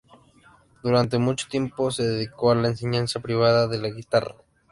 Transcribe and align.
Durante 0.81 1.19
mucho 1.19 1.47
tiempo 1.47 1.91
se 1.91 2.01
dedicó 2.01 2.49
a 2.49 2.55
la 2.55 2.69
enseñanza 2.69 3.19
privada 3.19 3.67
de 3.67 3.77
la 3.77 3.89
guitarra. 3.91 4.33